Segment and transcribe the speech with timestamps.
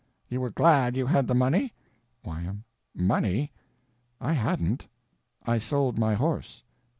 [0.29, 1.75] You were glad you had the money?
[2.25, 2.63] Y.M.
[2.95, 3.51] Money?
[4.19, 4.87] I hadn't.
[5.45, 6.63] I sold my horse.